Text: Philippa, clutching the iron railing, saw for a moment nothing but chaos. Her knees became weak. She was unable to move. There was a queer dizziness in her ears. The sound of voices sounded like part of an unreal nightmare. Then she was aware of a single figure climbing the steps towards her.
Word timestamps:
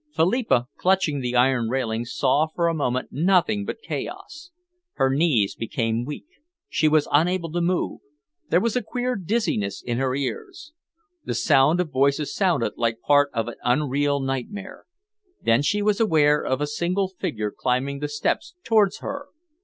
Philippa, 0.15 0.65
clutching 0.77 1.19
the 1.19 1.35
iron 1.35 1.69
railing, 1.69 2.05
saw 2.05 2.47
for 2.47 2.67
a 2.67 2.73
moment 2.73 3.09
nothing 3.11 3.65
but 3.65 3.83
chaos. 3.83 4.49
Her 4.93 5.11
knees 5.15 5.53
became 5.53 6.05
weak. 6.05 6.25
She 6.67 6.87
was 6.87 7.07
unable 7.11 7.51
to 7.51 7.61
move. 7.61 7.99
There 8.49 8.59
was 8.59 8.75
a 8.75 8.81
queer 8.81 9.15
dizziness 9.15 9.79
in 9.79 9.99
her 9.99 10.15
ears. 10.15 10.73
The 11.23 11.35
sound 11.35 11.79
of 11.79 11.91
voices 11.91 12.33
sounded 12.33 12.73
like 12.77 12.99
part 13.01 13.29
of 13.31 13.47
an 13.47 13.57
unreal 13.63 14.19
nightmare. 14.19 14.87
Then 15.39 15.61
she 15.61 15.83
was 15.83 15.99
aware 15.99 16.43
of 16.43 16.61
a 16.61 16.65
single 16.65 17.07
figure 17.07 17.53
climbing 17.55 17.99
the 17.99 18.07
steps 18.09 18.55
towards 18.63 19.01
her. 19.01 19.27